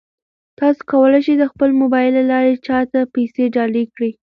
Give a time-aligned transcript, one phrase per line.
[0.59, 4.11] تاسو کولای شئ د خپل موبایل له لارې چا ته پیسې ډالۍ کړئ.